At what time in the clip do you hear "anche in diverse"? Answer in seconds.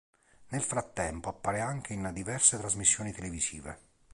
1.59-2.57